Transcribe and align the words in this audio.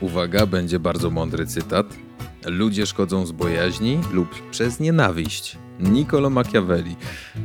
Uwaga, 0.00 0.46
będzie 0.46 0.78
bardzo 0.78 1.10
mądry 1.10 1.46
cytat. 1.46 1.86
Ludzie 2.46 2.86
szkodzą 2.86 3.26
z 3.26 3.32
bojaźni 3.32 3.98
lub 4.12 4.50
przez 4.50 4.80
nienawiść. 4.80 5.58
Niccolo 5.82 6.30
Machiavelli. 6.30 6.96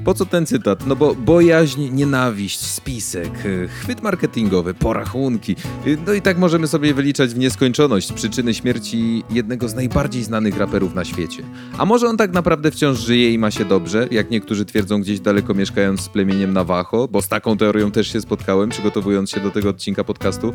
Po 0.04 0.14
co 0.14 0.26
ten 0.26 0.46
cytat? 0.46 0.88
No 0.88 0.96
bo 0.96 1.16
bojaźń, 1.16 1.90
nienawiść, 1.92 2.60
spisek, 2.60 3.46
y, 3.46 3.68
chwyt 3.68 4.04
marketingowy, 4.04 4.74
porachunki. 4.74 5.56
Y, 5.88 5.98
No 6.06 6.14
i 6.14 6.22
tak 6.22 6.38
możemy 6.38 6.68
sobie 6.68 6.94
wyliczać 6.94 7.34
w 7.34 7.38
nieskończoność 7.38 8.12
przyczyny 8.12 8.54
śmierci 8.54 9.24
jednego 9.30 9.70
z 9.70 9.76
najbardziej 9.76 10.24
znanych 10.24 10.58
raperów 10.58 10.96
na 10.96 11.06
świecie. 11.06 11.44
A 11.78 11.86
może 11.86 12.08
on 12.08 12.18
tak 12.18 12.34
naprawdę 12.34 12.72
wciąż 12.72 13.00
żyje 13.00 13.34
i 13.34 13.38
ma 13.38 13.52
się 13.52 13.66
dobrze, 13.66 14.08
jak 14.12 14.32
niektórzy 14.32 14.66
twierdzą 14.66 15.02
gdzieś 15.02 15.20
daleko 15.20 15.54
mieszkając 15.54 16.02
z 16.02 16.10
plemieniem 16.10 16.54
Navajo, 16.54 17.08
bo 17.12 17.22
z 17.22 17.28
taką 17.28 17.58
teorią 17.58 17.92
też 17.92 18.14
się 18.14 18.22
spotkałem, 18.22 18.70
przygotowując 18.70 19.30
się 19.30 19.40
do 19.40 19.52
tego 19.52 19.70
odcinka 19.70 20.04
podcastu. 20.04 20.54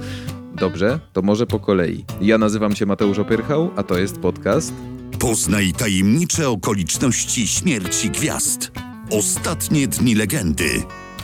Dobrze, 0.55 1.01
to 1.13 1.23
może 1.23 1.47
po 1.47 1.61
kolei. 1.61 2.05
Ja 2.21 2.39
nazywam 2.39 2.77
się 2.77 2.87
Mateusz 2.87 3.19
Opyrchał, 3.19 3.71
a 3.77 3.83
to 3.83 3.99
jest 3.99 4.19
podcast 4.19 5.00
Poznaj 5.19 5.73
tajemnicze 5.73 6.49
okoliczności 6.49 7.47
śmierci 7.47 8.11
gwiazd. 8.11 8.71
Ostatnie 9.11 9.89
dni 9.89 10.15
legendy. 10.15 10.83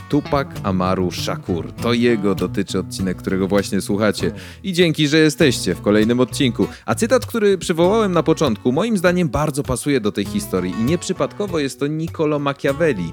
Tupac 0.09 0.47
Amaru 0.63 1.11
Shakur. 1.11 1.71
To 1.71 1.93
jego 1.93 2.35
dotyczy 2.35 2.79
odcinek, 2.79 3.17
którego 3.17 3.47
właśnie 3.47 3.81
słuchacie. 3.81 4.31
I 4.63 4.73
dzięki, 4.73 5.07
że 5.07 5.17
jesteście 5.17 5.75
w 5.75 5.81
kolejnym 5.81 6.19
odcinku. 6.19 6.67
A 6.85 6.95
cytat, 6.95 7.25
który 7.25 7.57
przywołałem 7.57 8.11
na 8.11 8.23
początku, 8.23 8.71
moim 8.71 8.97
zdaniem 8.97 9.29
bardzo 9.29 9.63
pasuje 9.63 10.01
do 10.01 10.11
tej 10.11 10.25
historii 10.25 10.73
i 10.79 10.83
nieprzypadkowo 10.83 11.59
jest 11.59 11.79
to 11.79 11.87
Niccolo 11.87 12.39
Machiavelli. 12.39 13.11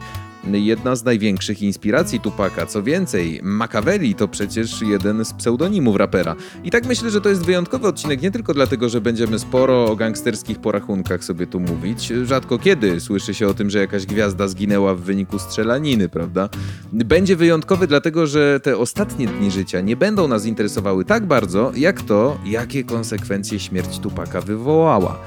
Jedna 0.52 0.96
z 0.96 1.04
największych 1.04 1.62
inspiracji 1.62 2.20
Tupaka. 2.20 2.66
Co 2.66 2.82
więcej, 2.82 3.40
Machiavelli 3.42 4.14
to 4.14 4.28
przecież 4.28 4.82
jeden 4.82 5.24
z 5.24 5.32
pseudonimów 5.32 5.96
rapera. 5.96 6.36
I 6.64 6.70
tak 6.70 6.86
myślę, 6.86 7.10
że 7.10 7.20
to 7.20 7.28
jest 7.28 7.44
wyjątkowy 7.44 7.88
odcinek 7.88 8.22
nie 8.22 8.30
tylko 8.30 8.54
dlatego, 8.54 8.88
że 8.88 9.00
będziemy 9.00 9.38
sporo 9.38 9.84
o 9.84 9.96
gangsterskich 9.96 10.58
porachunkach 10.58 11.24
sobie 11.24 11.46
tu 11.46 11.60
mówić. 11.60 12.12
Rzadko 12.24 12.58
kiedy 12.58 13.00
słyszy 13.00 13.34
się 13.34 13.48
o 13.48 13.54
tym, 13.54 13.70
że 13.70 13.78
jakaś 13.78 14.06
gwiazda 14.06 14.48
zginęła 14.48 14.94
w 14.94 15.00
wyniku 15.00 15.38
strzelaniny, 15.38 16.08
prawda? 16.08 16.48
Będzie 16.92 17.36
wyjątkowy 17.36 17.86
dlatego, 17.86 18.26
że 18.26 18.60
te 18.60 18.78
ostatnie 18.78 19.26
dni 19.26 19.50
życia 19.50 19.80
nie 19.80 19.96
będą 19.96 20.28
nas 20.28 20.46
interesowały 20.46 21.04
tak 21.04 21.26
bardzo, 21.26 21.72
jak 21.76 22.02
to, 22.02 22.38
jakie 22.46 22.84
konsekwencje 22.84 23.60
śmierć 23.60 23.98
Tupaka 23.98 24.40
wywołała. 24.40 25.18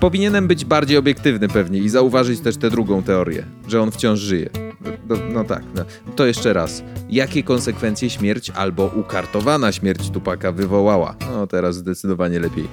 Powinienem 0.00 0.48
być 0.48 0.64
bardziej 0.64 0.96
obiektywny 0.96 1.48
pewnie 1.48 1.78
i 1.78 1.88
zauważyć 1.88 2.40
też 2.40 2.56
tę 2.56 2.70
drugą 2.70 3.02
teorię, 3.02 3.44
że 3.68 3.82
on 3.82 3.90
wciąż 3.90 4.20
żyje. 4.20 4.50
No, 5.08 5.16
no 5.32 5.44
tak, 5.44 5.62
no. 5.74 5.84
to 6.16 6.26
jeszcze 6.26 6.52
raz. 6.52 6.82
Jakie 7.10 7.42
konsekwencje 7.42 8.10
śmierć 8.10 8.50
albo 8.50 8.86
ukartowana 8.96 9.72
śmierć 9.72 10.10
Tupaka 10.10 10.52
wywołała? 10.52 11.14
No 11.32 11.46
teraz 11.46 11.76
zdecydowanie 11.76 12.40
lepiej. 12.40 12.68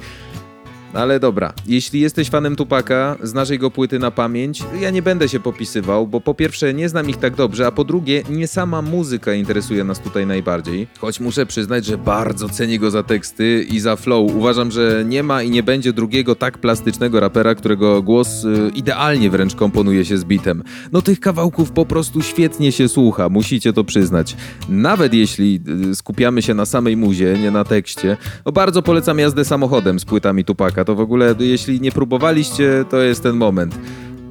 Ale 0.94 1.20
dobra, 1.20 1.54
jeśli 1.68 2.02
jesteś 2.02 2.30
fanem 2.30 2.56
Tupaka, 2.56 3.18
znasz 3.23 3.50
jego 3.50 3.72
płyty 3.72 4.00
na 4.00 4.12
pamięć, 4.12 4.64
ja 4.82 4.90
nie 4.90 5.02
będę 5.02 5.30
się 5.30 5.40
popisywał, 5.40 6.08
bo 6.08 6.22
po 6.22 6.34
pierwsze 6.34 6.73
nie 6.73 6.90
znam 6.90 7.09
ich 7.09 7.18
tak 7.18 7.36
dobrze, 7.36 7.68
a 7.68 7.72
po 7.72 7.84
drugie 7.84 8.23
nie 8.30 8.48
sama 8.48 8.82
muzyka 8.82 9.34
interesuje 9.34 9.84
nas 9.84 10.00
tutaj 10.00 10.26
najbardziej. 10.26 10.88
Choć 11.00 11.20
muszę 11.20 11.45
przyznać, 11.45 11.86
że 11.86 11.98
bardzo 11.98 12.50
cenię 12.50 12.80
go 12.80 12.92
za 12.92 13.04
teksty 13.04 13.66
i 13.70 13.80
za 13.80 13.95
flow. 13.95 14.36
Uważam, 14.36 14.72
że 14.72 15.04
nie 15.08 15.23
ma 15.23 15.44
i 15.44 15.50
nie 15.50 15.64
będzie 15.64 15.94
drugiego 15.94 16.36
tak 16.36 16.58
plastycznego 16.58 17.20
rapera, 17.20 17.56
którego 17.56 18.02
głos 18.02 18.44
y, 18.44 18.72
idealnie 18.76 19.30
wręcz 19.30 19.56
komponuje 19.56 20.06
się 20.06 20.17
z 20.17 20.26
bitem. 20.26 20.64
No 20.92 21.02
tych 21.02 21.20
kawałków 21.20 21.72
po 21.72 21.86
prostu 21.86 22.22
świetnie 22.22 22.72
się 22.72 22.88
słucha, 22.88 23.30
musicie 23.30 23.73
to 23.73 23.84
przyznać. 23.84 24.36
Nawet 24.70 25.14
jeśli 25.14 25.62
y, 25.92 25.95
skupiamy 25.95 26.42
się 26.42 26.54
na 26.54 26.66
samej 26.66 26.98
muzie, 26.98 27.38
nie 27.42 27.52
na 27.52 27.64
tekście, 27.64 28.17
o 28.45 28.52
bardzo 28.52 28.82
polecam 28.82 29.20
jazdę 29.20 29.45
samochodem 29.45 30.00
z 30.00 30.06
płytami 30.06 30.45
Tupaka. 30.45 30.78
To 30.85 30.95
w 30.95 30.99
ogóle, 30.99 31.35
jeśli 31.39 31.81
nie 31.81 31.91
próbowaliście, 31.91 32.85
to 32.89 32.97
jest 32.97 33.23
ten 33.23 33.35
moment. 33.35 33.80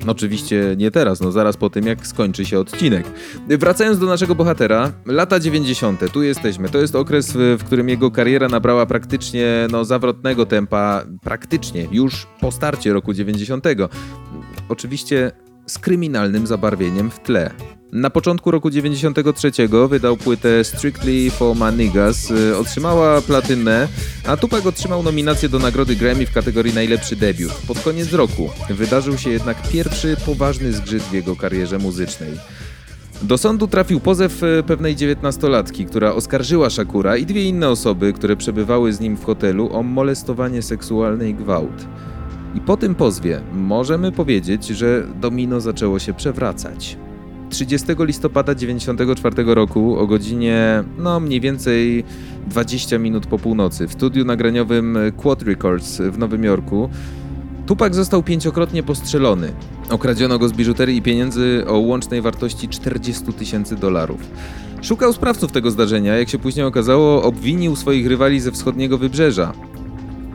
Oczywiście 0.07 0.75
nie 0.77 0.91
teraz, 0.91 1.21
no 1.21 1.33
zaraz 1.33 1.57
po 1.57 1.71
tym, 1.71 1.87
jak 1.87 2.07
skończy 2.07 2.45
się 2.45 2.59
odcinek. 2.59 3.07
Wracając 3.49 3.99
do 3.99 4.07
naszego 4.07 4.35
bohatera, 4.35 4.93
lata 5.07 5.41
90. 5.41 6.13
tu 6.13 6.23
jesteśmy. 6.23 6.69
To 6.69 6.79
jest 6.79 6.95
okres, 6.95 7.33
w 7.37 7.65
którym 7.65 7.89
jego 7.89 8.11
kariera 8.11 8.49
nabrała 8.49 8.87
praktycznie 8.87 9.67
no, 9.71 9.85
zawrotnego 9.85 10.47
tempa, 10.47 11.05
praktycznie 11.23 11.89
już 11.93 12.27
po 12.41 12.53
starcie 12.53 12.93
roku 12.93 13.13
90. 13.13 13.65
Oczywiście 14.69 15.33
z 15.69 15.79
kryminalnym 15.79 16.47
zabarwieniem 16.47 17.11
w 17.11 17.21
tle. 17.21 17.51
Na 17.93 18.11
początku 18.11 18.51
roku 18.51 18.71
93 18.71 19.53
wydał 19.89 20.17
płytę 20.17 20.65
Strictly 20.65 21.31
for 21.31 21.57
My 21.57 21.91
y, 22.31 22.57
otrzymała 22.57 23.21
platynę, 23.21 23.89
a 24.27 24.37
Tupac 24.37 24.67
otrzymał 24.67 25.03
nominację 25.03 25.49
do 25.49 25.59
nagrody 25.59 25.97
Grammy 25.97 26.27
w 26.27 26.33
kategorii 26.33 26.75
najlepszy 26.75 27.17
debiut. 27.17 27.53
Pod 27.53 27.81
koniec 27.81 28.13
roku 28.13 28.51
wydarzył 28.71 29.19
się 29.19 29.31
jednak 29.31 29.69
pierwszy 29.69 30.17
poważny 30.27 30.73
zgrzyt 30.73 31.03
w 31.03 31.13
jego 31.13 31.37
karierze 31.37 31.79
muzycznej. 31.79 32.31
Do 33.23 33.39
sądu 33.39 33.67
trafił 33.67 34.01
pozew 34.01 34.43
e, 34.43 34.63
pewnej 34.63 34.97
dziewiętnastolatki, 34.97 35.87
która 35.87 36.13
oskarżyła 36.13 36.71
Shakura 36.71 37.17
i 37.17 37.27
dwie 37.27 37.45
inne 37.45 37.69
osoby, 37.69 38.13
które 38.13 38.37
przebywały 38.37 38.93
z 38.93 39.01
nim 39.01 39.17
w 39.17 39.25
hotelu 39.25 39.73
o 39.73 39.83
molestowanie 39.83 40.63
seksualne 40.63 41.29
i 41.29 41.35
gwałt. 41.35 41.87
I 42.55 42.61
po 42.61 42.77
tym 42.77 42.95
pozwie 42.95 43.41
możemy 43.53 44.13
powiedzieć, 44.13 44.67
że 44.67 45.07
domino 45.21 45.61
zaczęło 45.61 45.99
się 45.99 46.15
przewracać. 46.15 46.97
30 47.51 47.87
listopada 47.99 48.55
94 48.55 49.55
roku 49.55 49.99
o 49.99 50.07
godzinie, 50.07 50.85
no 50.99 51.21
mniej 51.21 51.41
więcej 51.41 52.05
20 52.47 52.99
minut 52.99 53.27
po 53.27 53.39
północy 53.39 53.87
w 53.87 53.93
studiu 53.93 54.25
nagraniowym 54.25 54.99
Quad 55.17 55.43
Records 55.43 56.01
w 56.01 56.19
Nowym 56.19 56.45
Jorku 56.45 56.91
Tupac 57.69 57.95
został 57.95 58.23
pięciokrotnie 58.23 58.83
postrzelony. 58.83 59.53
Okradziono 59.91 60.39
go 60.39 60.49
z 60.49 60.53
biżuterii 60.53 60.97
i 60.97 61.03
pieniędzy 61.03 61.65
o 61.67 61.79
łącznej 61.79 62.23
wartości 62.23 62.69
40 62.69 63.33
tysięcy 63.33 63.77
dolarów. 63.77 64.21
Szukał 64.83 65.13
sprawców 65.13 65.53
tego 65.53 65.71
zdarzenia, 65.71 66.17
jak 66.17 66.29
się 66.29 66.39
później 66.39 66.67
okazało, 66.67 67.23
obwinił 67.23 67.77
swoich 67.77 68.07
rywali 68.07 68.41
ze 68.41 68.53
wschodniego 68.53 68.99
wybrzeża. 68.99 69.53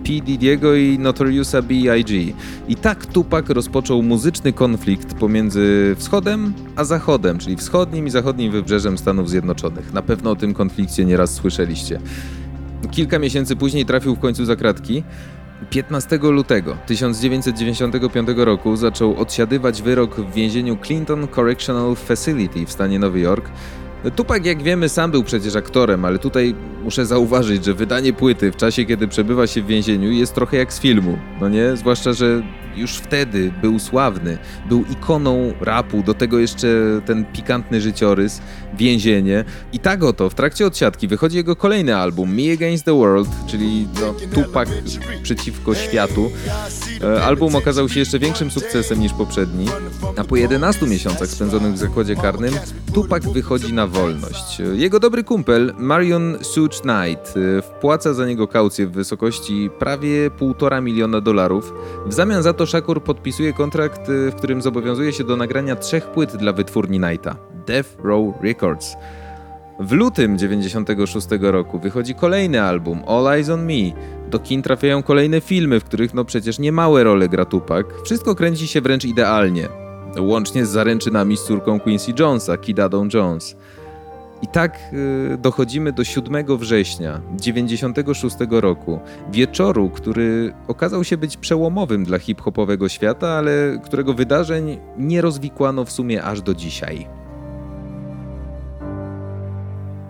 P. 0.03 0.21
Didiego 0.21 0.75
i 0.75 0.99
Notoriousa 0.99 1.61
B.I.G. 1.61 2.33
I 2.67 2.75
tak 2.75 3.05
Tupac 3.05 3.49
rozpoczął 3.49 4.03
muzyczny 4.03 4.53
konflikt 4.53 5.13
pomiędzy 5.13 5.95
wschodem 5.97 6.53
a 6.75 6.83
zachodem, 6.83 7.37
czyli 7.37 7.55
wschodnim 7.55 8.07
i 8.07 8.09
zachodnim 8.09 8.51
wybrzeżem 8.51 8.97
Stanów 8.97 9.29
Zjednoczonych. 9.29 9.93
Na 9.93 10.01
pewno 10.01 10.31
o 10.31 10.35
tym 10.35 10.53
konflikcie 10.53 11.05
nieraz 11.05 11.33
słyszeliście. 11.33 11.99
Kilka 12.91 13.19
miesięcy 13.19 13.55
później 13.55 13.85
trafił 13.85 14.15
w 14.15 14.19
końcu 14.19 14.45
za 14.45 14.55
kratki. 14.55 15.03
15 15.69 16.17
lutego 16.17 16.77
1995 16.85 18.29
roku 18.35 18.75
zaczął 18.75 19.17
odsiadywać 19.17 19.81
wyrok 19.81 20.15
w 20.15 20.33
więzieniu 20.33 20.77
Clinton 20.77 21.27
Correctional 21.35 21.95
Facility 21.95 22.65
w 22.65 22.71
stanie 22.71 22.99
Nowy 22.99 23.19
Jork. 23.19 23.49
Tupac, 24.11 24.45
jak 24.45 24.63
wiemy, 24.63 24.89
sam 24.89 25.11
był 25.11 25.23
przecież 25.23 25.55
aktorem, 25.55 26.05
ale 26.05 26.19
tutaj 26.19 26.55
muszę 26.83 27.05
zauważyć, 27.05 27.65
że 27.65 27.73
wydanie 27.73 28.13
płyty 28.13 28.51
w 28.51 28.55
czasie, 28.55 28.85
kiedy 28.85 29.07
przebywa 29.07 29.47
się 29.47 29.61
w 29.61 29.67
więzieniu, 29.67 30.11
jest 30.11 30.35
trochę 30.35 30.57
jak 30.57 30.73
z 30.73 30.79
filmu. 30.79 31.17
No 31.41 31.49
nie? 31.49 31.77
Zwłaszcza, 31.77 32.13
że 32.13 32.43
już 32.75 32.95
wtedy 32.95 33.51
był 33.61 33.79
sławny, 33.79 34.37
był 34.69 34.85
ikoną 34.91 35.53
rapu, 35.61 36.03
do 36.03 36.13
tego 36.13 36.39
jeszcze 36.39 36.67
ten 37.05 37.25
pikantny 37.25 37.81
życiorys, 37.81 38.41
więzienie. 38.77 39.45
I 39.73 39.79
tak 39.79 40.03
oto, 40.03 40.29
w 40.29 40.35
trakcie 40.35 40.65
odsiadki 40.65 41.07
wychodzi 41.07 41.37
jego 41.37 41.55
kolejny 41.55 41.95
album, 41.95 42.35
Me 42.35 42.53
Against 42.53 42.85
the 42.85 42.97
World, 42.97 43.29
czyli 43.47 43.87
no, 44.01 44.13
Tupac 44.33 44.69
przeciwko 45.23 45.75
światu. 45.75 46.31
E, 47.03 47.23
Album 47.23 47.55
okazał 47.55 47.89
się 47.89 47.99
jeszcze 47.99 48.19
większym 48.19 48.51
sukcesem 48.51 48.99
niż 48.99 49.13
poprzedni, 49.13 49.65
a 50.17 50.23
po 50.23 50.35
11 50.35 50.85
miesiącach 50.85 51.27
spędzonych 51.27 51.73
w 51.73 51.77
zakładzie 51.77 52.15
karnym, 52.15 52.53
Tupac 52.93 53.25
wychodzi 53.25 53.73
na 53.73 53.87
wolność. 53.87 54.61
Jego 54.73 54.99
dobry 54.99 55.23
kumpel, 55.23 55.73
Marion 55.77 56.37
Suge 56.41 56.79
Knight, 56.79 57.33
e, 57.37 57.61
wpłaca 57.61 58.13
za 58.13 58.25
niego 58.25 58.47
kaucję 58.47 58.87
w 58.87 58.91
wysokości 58.91 59.69
prawie 59.79 60.31
1,5 60.31 60.81
miliona 60.81 61.21
dolarów. 61.21 61.73
W 62.05 62.13
zamian 62.13 62.43
za 62.43 62.53
to 62.53 62.62
Shakur 62.65 63.03
podpisuje 63.03 63.53
kontrakt, 63.53 64.09
e, 64.09 64.31
w 64.31 64.35
którym 64.35 64.61
zobowiązuje 64.61 65.13
się 65.13 65.23
do 65.23 65.35
nagrania 65.35 65.75
trzech 65.75 66.07
płyt 66.07 66.35
dla 66.35 66.53
wytwórni 66.53 66.99
Knighta, 66.99 67.35
Death 67.67 67.89
Row 68.03 68.35
Records. 68.41 68.95
W 69.79 69.91
lutym 69.91 70.37
96 70.37 71.27
roku 71.41 71.79
wychodzi 71.79 72.15
kolejny 72.15 72.61
album, 72.61 73.03
All 73.07 73.27
Eyes 73.27 73.49
on 73.49 73.65
Me. 73.65 73.91
Do 74.29 74.39
kin 74.39 74.61
trafiają 74.61 75.03
kolejne 75.03 75.41
filmy, 75.41 75.79
w 75.79 75.83
których 75.83 76.13
no 76.13 76.25
przecież 76.25 76.59
niemałe 76.59 77.03
role 77.03 77.29
gra 77.29 77.45
Tupac. 77.45 77.85
Wszystko 78.03 78.35
kręci 78.35 78.67
się 78.67 78.81
wręcz 78.81 79.05
idealnie. 79.05 79.69
Łącznie 80.19 80.65
z 80.65 80.69
zaręczynami 80.69 81.37
z 81.37 81.43
córką 81.43 81.79
Quincy 81.79 82.13
Jonesa, 82.19 82.57
Kidadą 82.57 83.07
Jones. 83.13 83.55
I 84.43 84.47
tak 84.47 84.79
y, 85.33 85.37
dochodzimy 85.37 85.91
do 85.91 86.03
7 86.03 86.57
września 86.57 87.21
96 87.35 88.35
roku, 88.49 88.99
wieczoru, 89.31 89.89
który 89.89 90.53
okazał 90.67 91.03
się 91.03 91.17
być 91.17 91.37
przełomowym 91.37 92.03
dla 92.05 92.19
hip-hopowego 92.19 92.89
świata, 92.89 93.27
ale 93.29 93.51
którego 93.83 94.13
wydarzeń 94.13 94.79
nie 94.97 95.21
rozwikłano 95.21 95.85
w 95.85 95.91
sumie 95.91 96.23
aż 96.23 96.41
do 96.41 96.53
dzisiaj. 96.53 97.07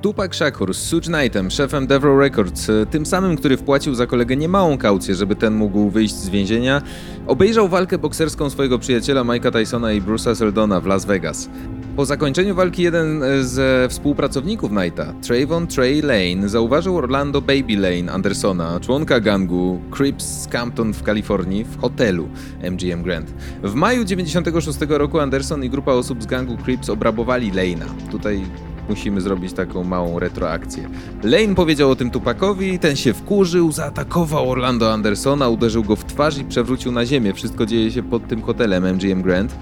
Tupac 0.01 0.35
Shakur 0.35 0.73
z 0.73 0.77
Suge 0.77 1.07
Knightem, 1.07 1.51
szefem 1.51 1.87
Devil 1.87 2.17
Records, 2.17 2.67
tym 2.91 3.05
samym, 3.05 3.35
który 3.35 3.57
wpłacił 3.57 3.95
za 3.95 4.07
kolegę 4.07 4.35
niemałą 4.35 4.77
kaucję, 4.77 5.15
żeby 5.15 5.35
ten 5.35 5.53
mógł 5.53 5.89
wyjść 5.89 6.15
z 6.15 6.29
więzienia, 6.29 6.81
obejrzał 7.27 7.69
walkę 7.69 7.97
bokserską 7.97 8.49
swojego 8.49 8.79
przyjaciela 8.79 9.21
Mike'a 9.21 9.51
Tysona 9.51 9.91
i 9.91 10.01
Bruce'a 10.01 10.35
Seldona 10.35 10.81
w 10.81 10.85
Las 10.85 11.05
Vegas. 11.05 11.49
Po 11.95 12.05
zakończeniu 12.05 12.55
walki 12.55 12.83
jeden 12.83 13.21
ze 13.41 13.87
współpracowników 13.89 14.71
Knighta, 14.71 15.13
Trayvon 15.21 15.67
Trey 15.67 16.01
Lane, 16.01 16.49
zauważył 16.49 16.97
Orlando 16.97 17.41
Baby 17.41 17.77
Lane 17.77 18.11
Andersona, 18.11 18.79
członka 18.79 19.19
gangu 19.19 19.81
Crips 19.91 20.47
Campton 20.47 20.93
w 20.93 21.03
Kalifornii, 21.03 21.63
w 21.63 21.81
hotelu 21.81 22.27
MGM 22.71 23.03
Grand. 23.03 23.33
W 23.63 23.73
maju 23.73 24.03
96 24.03 24.79
roku 24.89 25.19
Anderson 25.19 25.63
i 25.63 25.69
grupa 25.69 25.91
osób 25.91 26.23
z 26.23 26.25
gangu 26.25 26.57
Crips 26.57 26.89
obrabowali 26.89 27.51
Lane'a. 27.51 28.11
Tutaj 28.11 28.41
musimy 28.89 29.21
zrobić 29.21 29.53
taką 29.53 29.83
małą 29.83 30.19
retroakcję. 30.19 30.89
Lane 31.23 31.55
powiedział 31.55 31.91
o 31.91 31.95
tym 31.95 32.11
Tupakowi, 32.11 32.79
ten 32.79 32.95
się 32.95 33.13
wkurzył, 33.13 33.71
zaatakował 33.71 34.51
Orlando 34.51 34.93
Andersona, 34.93 35.49
uderzył 35.49 35.83
go 35.83 35.95
w 35.95 36.05
twarz 36.05 36.37
i 36.37 36.43
przewrócił 36.43 36.91
na 36.91 37.05
ziemię. 37.05 37.33
Wszystko 37.33 37.65
dzieje 37.65 37.91
się 37.91 38.03
pod 38.03 38.27
tym 38.27 38.41
hotelem 38.41 38.85
MGM 38.85 39.21
Grand. 39.21 39.55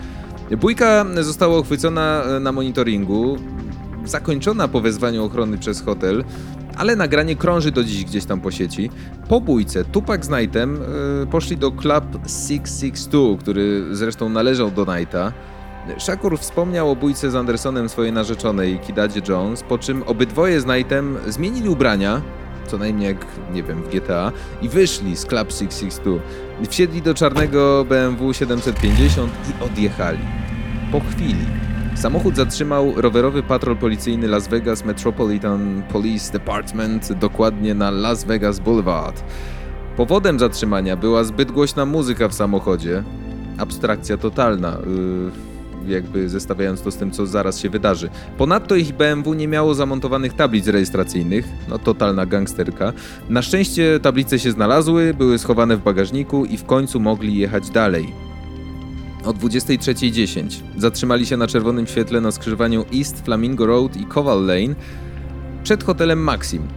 Bójka 0.58 1.06
została 1.22 1.60
uchwycona 1.60 2.24
e, 2.24 2.40
na 2.40 2.52
monitoringu, 2.52 3.38
zakończona 4.06 4.68
po 4.68 4.82
wezwaniu 4.82 5.26
ochrony 5.26 5.58
przez 5.58 5.82
hotel, 5.82 6.24
ale 6.78 6.96
nagranie 6.96 7.36
krąży 7.36 7.72
do 7.72 7.84
dziś 7.84 8.06
gdzieś 8.06 8.26
tam 8.26 8.42
po 8.42 8.52
sieci. 8.52 8.90
Po 9.30 9.42
bójce 9.42 9.86
Tupac 9.86 10.26
z 10.26 10.28
Knightem 10.28 10.80
e, 11.24 11.26
poszli 11.28 11.58
do 11.58 11.72
Club 11.72 12.06
662, 12.28 13.38
który 13.40 13.96
zresztą 13.96 14.30
należał 14.30 14.72
do 14.72 14.86
Knighta. 14.86 15.34
Shakur 16.00 16.40
wspomniał 16.40 16.92
o 16.92 16.96
bójce 16.96 17.32
z 17.32 17.36
Andersonem 17.36 17.90
swojej 17.90 18.14
narzeczonej, 18.14 18.80
Kidadzie 18.80 19.22
Jones, 19.30 19.64
po 19.64 19.78
czym 19.78 20.04
obydwoje 20.04 20.62
z 20.62 20.64
Knightem 20.64 21.18
zmienili 21.28 21.70
ubrania, 21.70 22.22
co 22.72 22.78
najmniej 22.78 23.08
jak, 23.08 23.26
nie 23.54 23.64
wiem, 23.64 23.84
w 23.84 23.90
GTA, 23.90 24.32
i 24.62 24.70
wyszli 24.70 25.16
z 25.16 25.26
Club 25.26 25.52
662. 25.52 26.20
Wsiedli 26.70 27.02
do 27.02 27.14
czarnego 27.14 27.86
BMW 27.90 28.34
750 28.34 29.32
i 29.50 29.64
odjechali. 29.64 30.20
Po 30.92 31.00
chwili 31.00 31.46
samochód 31.96 32.36
zatrzymał 32.36 32.94
rowerowy 32.96 33.44
patrol 33.44 33.78
policyjny 33.78 34.28
Las 34.28 34.48
Vegas 34.48 34.86
Metropolitan 34.86 35.84
Police 35.92 36.34
Department 36.34 37.14
dokładnie 37.14 37.74
na 37.74 37.92
Las 37.92 38.24
Vegas 38.24 38.60
Boulevard. 38.60 39.24
Powodem 39.98 40.40
zatrzymania 40.40 40.96
była 40.98 41.24
zbyt 41.24 41.52
głośna 41.52 41.86
muzyka 41.86 42.28
w 42.28 42.34
samochodzie. 42.34 43.04
Abstrakcja 43.58 44.18
totalna. 44.18 44.78
Yy 44.86 45.51
jakby 45.88 46.30
zestawiając 46.30 46.82
to 46.82 46.92
z 46.92 46.98
tym, 46.98 47.12
co 47.12 47.26
zaraz 47.26 47.60
się 47.60 47.70
wydarzy. 47.70 48.10
Ponadto 48.38 48.76
ich 48.76 48.94
BMW 48.94 49.34
nie 49.34 49.48
miało 49.48 49.74
zamontowanych 49.74 50.34
tablic 50.34 50.68
rejestracyjnych, 50.68 51.48
no 51.70 51.80
totalna 51.80 52.26
gangsterka. 52.26 52.94
Na 53.30 53.42
szczęście 53.42 54.00
tablice 54.00 54.40
się 54.40 54.52
znalazły, 54.52 55.14
były 55.14 55.40
schowane 55.40 55.78
w 55.78 55.84
bagażniku 55.84 56.46
i 56.46 56.58
w 56.58 56.66
końcu 56.66 57.00
mogli 57.00 57.38
jechać 57.38 57.70
dalej. 57.70 58.14
O 59.26 59.34
23.10 59.34 60.62
zatrzymali 60.78 61.26
się 61.26 61.38
na 61.38 61.48
czerwonym 61.48 61.88
świetle 61.88 62.22
na 62.22 62.32
skrzyżowaniu 62.32 62.86
East 63.00 63.26
Flamingo 63.26 63.66
Road 63.66 63.98
i 63.98 64.06
Kowal 64.06 64.46
Lane 64.46 64.76
przed 65.64 65.84
hotelem 65.84 66.20
Maxim. 66.20 66.68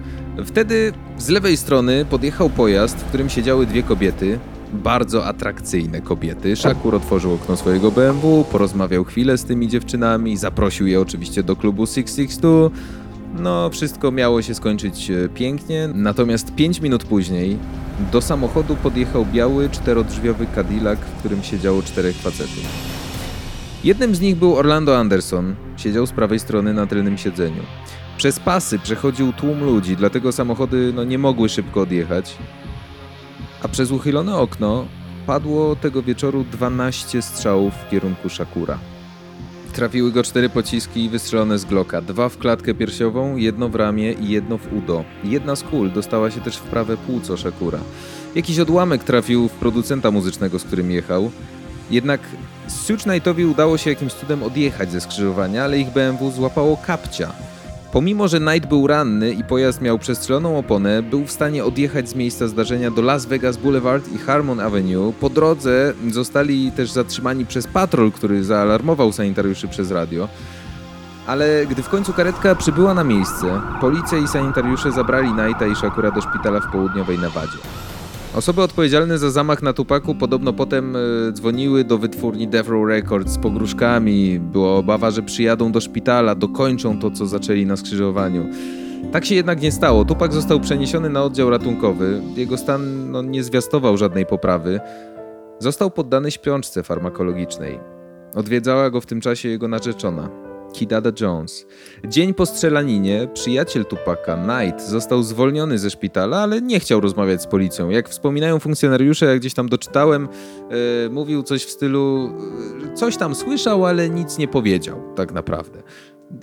Wtedy 0.44 0.92
z 1.18 1.28
lewej 1.28 1.56
strony 1.56 2.04
podjechał 2.10 2.50
pojazd, 2.50 2.96
w 2.96 3.04
którym 3.04 3.28
siedziały 3.28 3.66
dwie 3.66 3.82
kobiety, 3.82 4.38
bardzo 4.74 5.26
atrakcyjne 5.26 6.00
kobiety. 6.00 6.56
Szakur 6.56 6.94
otworzył 6.94 7.34
okno 7.34 7.56
swojego 7.56 7.90
BMW, 7.90 8.44
porozmawiał 8.52 9.04
chwilę 9.04 9.38
z 9.38 9.44
tymi 9.44 9.68
dziewczynami, 9.68 10.36
zaprosił 10.36 10.86
je 10.86 11.00
oczywiście 11.00 11.42
do 11.42 11.56
klubu 11.56 11.86
662. 11.86 12.70
No, 13.38 13.70
wszystko 13.70 14.12
miało 14.12 14.42
się 14.42 14.54
skończyć 14.54 15.10
e, 15.10 15.28
pięknie, 15.28 15.88
natomiast 15.94 16.54
5 16.54 16.80
minut 16.80 17.04
później 17.04 17.58
do 18.12 18.20
samochodu 18.20 18.76
podjechał 18.76 19.26
biały, 19.26 19.70
czterodrzwiowy 19.70 20.46
Cadillac, 20.54 20.98
w 20.98 21.18
którym 21.18 21.42
siedziało 21.42 21.82
czterech 21.82 22.16
facetów. 22.16 22.64
Jednym 23.84 24.14
z 24.14 24.20
nich 24.20 24.36
był 24.36 24.56
Orlando 24.56 24.98
Anderson, 24.98 25.54
siedział 25.76 26.06
z 26.06 26.12
prawej 26.12 26.38
strony 26.38 26.74
na 26.74 26.86
tylnym 26.86 27.18
siedzeniu. 27.18 27.62
Przez 28.16 28.40
pasy 28.40 28.78
przechodził 28.78 29.32
tłum 29.32 29.64
ludzi, 29.64 29.96
dlatego 29.96 30.32
samochody 30.32 30.92
no, 30.94 31.04
nie 31.04 31.18
mogły 31.18 31.48
szybko 31.48 31.80
odjechać 31.80 32.36
a 33.64 33.69
przez 33.69 33.90
uchylone 33.90 34.37
okno 34.37 34.87
padło 35.26 35.76
tego 35.76 36.02
wieczoru 36.02 36.44
12 36.52 37.22
strzałów 37.22 37.75
w 37.75 37.90
kierunku 37.90 38.28
Shakura. 38.28 38.78
Trafiły 39.72 40.12
go 40.12 40.22
cztery 40.22 40.49
pociski 40.49 41.08
wystrzelone 41.08 41.58
z 41.58 41.64
Glocka, 41.64 42.00
dwa 42.00 42.28
w 42.28 42.38
klatkę 42.38 42.75
piersiową, 42.75 43.37
jedno 43.37 43.69
w 43.69 43.75
ramię 43.75 44.12
i 44.12 44.28
jedno 44.28 44.58
w 44.58 44.72
udo. 44.72 45.05
Jedna 45.25 45.56
z 45.56 45.62
kul 45.62 45.93
dostała 45.93 46.31
się 46.31 46.40
też 46.40 46.56
w 46.56 46.62
prawe 46.62 46.96
płuco 46.96 47.37
Shakura. 47.37 47.78
Jakiś 48.34 48.58
odłamek 48.58 49.05
trafił 49.05 49.49
w 49.49 49.52
producenta 49.52 50.10
muzycznego, 50.10 50.58
z 50.58 50.64
którym 50.64 50.90
jechał. 50.90 51.31
Jednak 51.90 52.20
Suge 52.69 53.02
Knightowi 53.02 53.44
udało 53.44 53.78
się 53.78 53.90
jakimś 53.90 54.12
cudem 54.12 54.43
odjechać 54.43 54.93
ze 54.93 55.00
skrzyżowania, 55.00 55.64
ale 55.64 55.78
ich 55.78 55.93
BMW 55.93 56.31
złapało 56.31 56.76
kapcia. 56.76 57.32
Pomimo, 57.94 58.29
że 58.29 58.41
Knight 58.41 58.69
był 58.69 58.87
ranny 58.87 59.32
i 59.32 59.44
pojazd 59.44 59.81
miał 59.81 59.99
przestrzeloną 59.99 60.58
oponę, 60.58 61.02
był 61.02 61.25
w 61.25 61.31
stanie 61.31 61.64
odjechać 61.64 62.08
z 62.08 62.14
miejsca 62.14 62.49
zdarzenia 62.49 62.91
do 62.91 63.02
Las 63.02 63.26
Vegas 63.26 63.56
Boulevard 63.56 64.12
i 64.12 64.19
Harmon 64.19 64.61
Avenue. 64.61 65.12
Po 65.20 65.31
drodze 65.31 65.93
zostali 66.11 66.73
też 66.73 66.91
zatrzymani 66.91 67.46
przez 67.46 67.67
patrol, 67.67 68.12
który 68.12 68.44
zaalarmował 68.44 69.12
sanitariuszy 69.12 69.69
przez 69.69 69.91
radio. 69.91 70.29
Ale 71.26 71.67
gdy 71.67 71.82
w 71.82 71.88
końcu 71.88 72.12
karetka 72.12 72.55
przybyła 72.55 72.94
na 72.94 73.05
miejsce, 73.05 73.61
policja 73.81 74.19
i 74.19 74.29
sanitariusze 74.29 74.93
zabrali 74.93 75.29
Knighta 75.32 75.67
i 75.67 75.75
Shakura 75.76 76.11
do 76.11 76.20
szpitala 76.20 76.61
w 76.61 76.73
południowej 76.73 77.19
Nawadzie. 77.19 77.58
Osoby 78.34 78.62
odpowiedzialne 78.62 79.19
za 79.19 79.31
zamach 79.31 79.62
na 79.62 79.72
Tupaku 79.72 80.14
podobno 80.14 80.52
potem 80.52 80.96
e, 80.96 81.00
dzwoniły 81.32 81.84
do 81.84 81.98
wytwórni 81.98 82.48
Death 82.48 82.69
Row 82.69 82.88
Records 82.88 83.32
z 83.32 83.38
pogróżkami. 83.38 84.40
Była 84.40 84.76
obawa, 84.76 85.10
że 85.10 85.22
przyjadą 85.22 85.72
do 85.72 85.81
szpitala, 85.81 86.34
dokończą 86.34 86.98
to, 86.98 87.10
co 87.10 87.26
zaczęli 87.26 87.66
na 87.66 87.76
skrzyżowaniu. 87.76 88.46
Tak 89.12 89.25
się 89.25 89.34
jednak 89.34 89.60
nie 89.62 89.72
stało. 89.72 90.04
Tupak 90.04 90.32
został 90.32 90.60
przeniesiony 90.60 91.10
na 91.10 91.22
oddział 91.22 91.50
ratunkowy. 91.50 92.22
Jego 92.36 92.56
stan 92.56 93.10
no, 93.10 93.22
nie 93.22 93.42
zwiastował 93.42 93.96
żadnej 93.96 94.26
poprawy. 94.26 94.81
Został 95.58 95.90
poddany 95.90 96.31
śpiączce 96.31 96.82
farmakologicznej. 96.82 97.81
Odwiedzała 98.34 98.90
go 98.90 99.00
w 99.00 99.06
tym 99.06 99.20
czasie 99.20 99.48
jego 99.48 99.69
narzeczona. 99.69 100.44
Kidada 100.74 101.10
Jones. 101.20 101.66
Dzień 102.08 102.34
po 102.34 102.46
strzelaninie 102.46 103.28
przyjaciel 103.34 103.84
Tupaka, 103.84 104.36
Knight, 104.36 104.88
został 104.88 105.22
zwolniony 105.22 105.78
ze 105.78 105.90
szpitala, 105.90 106.36
ale 106.36 106.62
nie 106.62 106.80
chciał 106.80 107.00
rozmawiać 107.00 107.42
z 107.42 107.46
policją. 107.46 107.90
Jak 107.90 108.08
wspominają 108.08 108.58
funkcjonariusze, 108.58 109.26
jak 109.26 109.38
gdzieś 109.38 109.54
tam 109.54 109.69
doczytałem, 109.69 110.28
yy, 110.70 111.10
mówił 111.10 111.43
coś 111.43 111.64
w 111.64 111.70
stylu, 111.70 112.31
yy, 112.82 112.94
coś 112.94 113.16
tam 113.16 113.34
słyszał, 113.34 113.86
ale 113.86 114.10
nic 114.10 114.38
nie 114.38 114.48
powiedział, 114.48 115.02
tak 115.16 115.32
naprawdę. 115.32 115.82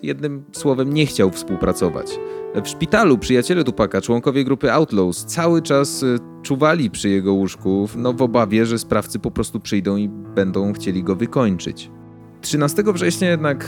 Jednym 0.03 0.43
słowem, 0.51 0.93
nie 0.93 1.05
chciał 1.05 1.31
współpracować. 1.31 2.19
W 2.55 2.67
szpitalu 2.67 3.17
przyjaciele 3.17 3.63
Tupaka, 3.63 4.01
członkowie 4.01 4.43
grupy 4.43 4.71
Outlaws, 4.71 5.25
cały 5.25 5.61
czas 5.61 6.03
e, 6.03 6.17
czuwali 6.41 6.91
przy 6.91 7.09
jego 7.09 7.33
łóżku, 7.33 7.89
no 7.95 8.13
w 8.13 8.21
obawie, 8.21 8.65
że 8.65 8.79
sprawcy 8.79 9.19
po 9.19 9.31
prostu 9.31 9.59
przyjdą 9.59 9.97
i 9.97 10.09
będą 10.09 10.73
chcieli 10.73 11.03
go 11.03 11.15
wykończyć. 11.15 11.91
13 12.41 12.83
września 12.93 13.29
jednak 13.29 13.67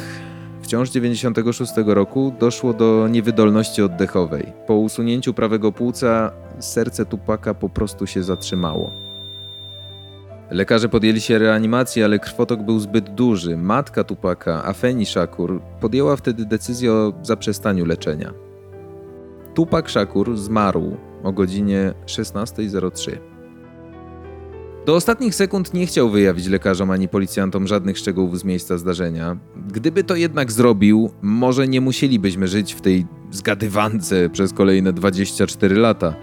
Wciąż 0.64 0.90
96 0.90 1.74
roku 1.86 2.34
doszło 2.40 2.74
do 2.74 3.08
niewydolności 3.08 3.82
oddechowej. 3.82 4.54
Po 4.68 4.76
usunięciu 4.76 5.34
prawego 5.34 5.72
płuca 5.72 6.32
serce 6.60 7.06
Tupaka 7.06 7.54
po 7.54 7.70
prostu 7.70 8.08
się 8.08 8.24
zatrzymało. 8.24 8.92
Lekarze 10.52 10.90
podjęli 10.90 11.22
się 11.22 11.40
reanimacji, 11.40 12.04
ale 12.04 12.20
krwotok 12.20 12.64
był 12.64 12.80
zbyt 12.80 13.10
duży. 13.10 13.58
Matka 13.58 14.04
Tupaka, 14.04 14.66
Afeni 14.66 15.06
Shakur, 15.06 15.62
podjęła 15.82 16.16
wtedy 16.16 16.46
decyzję 16.46 16.94
o 16.94 17.14
zaprzestaniu 17.22 17.86
leczenia. 17.86 18.34
Tupak 19.54 19.92
Shakur 19.92 20.38
zmarł 20.38 20.98
o 21.24 21.32
godzinie 21.32 21.94
16.03. 22.06 23.33
Do 24.86 24.96
ostatnich 24.96 25.36
sekund 25.36 25.74
nie 25.74 25.86
chciał 25.86 26.10
wyjawić 26.10 26.48
lekarzom 26.48 26.92
ani 26.92 27.08
policjantom 27.08 27.68
żadnych 27.68 27.98
szczegółów 27.98 28.40
z 28.40 28.44
miejsca 28.44 28.78
zdarzenia. 28.78 29.38
Gdyby 29.68 30.04
to 30.04 30.16
jednak 30.16 30.52
zrobił, 30.52 31.12
może 31.22 31.68
nie 31.68 31.82
musielibyśmy 31.82 32.48
żyć 32.48 32.74
w 32.74 32.82
tej 32.82 33.06
zgadywance 33.32 34.30
przez 34.30 34.54
kolejne 34.54 34.94
24 34.94 35.76
lata. 35.76 36.16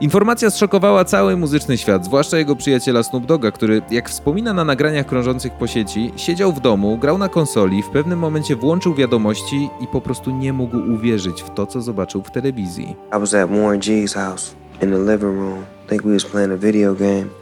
Informacja 0.00 0.50
zszokowała 0.50 1.04
cały 1.04 1.36
muzyczny 1.36 1.78
świat, 1.78 2.04
zwłaszcza 2.04 2.38
jego 2.38 2.56
przyjaciela 2.56 3.02
Snoop 3.02 3.26
Dogga, 3.26 3.50
który, 3.50 3.82
jak 3.90 4.08
wspomina 4.08 4.52
na 4.52 4.64
nagraniach 4.64 5.06
krążących 5.06 5.52
po 5.52 5.66
sieci, 5.66 6.12
siedział 6.16 6.52
w 6.52 6.60
domu, 6.60 6.98
grał 6.98 7.18
na 7.18 7.28
konsoli, 7.28 7.82
w 7.82 7.88
pewnym 7.88 8.18
momencie 8.18 8.56
włączył 8.56 8.94
wiadomości 8.94 9.70
i 9.80 9.86
po 9.86 10.00
prostu 10.00 10.30
nie 10.30 10.52
mógł 10.52 10.76
uwierzyć 10.76 11.42
w 11.42 11.50
to, 11.50 11.66
co 11.66 11.80
zobaczył 11.80 12.22
w 12.22 12.30
telewizji. 12.30 12.96
I 13.16 13.20
was 13.20 13.34
at 13.34 13.50
Warren 13.50 13.80
G's 13.80 14.14
house 14.14 14.54
in 14.82 14.90
the 14.90 14.98
living 14.98 15.38
room. 15.38 15.64
I 15.86 15.88
think 15.88 16.02
we 16.02 16.12
was 16.12 16.24
playing 16.24 16.52
a 16.52 16.56
video 16.56 16.94
game. 16.94 17.37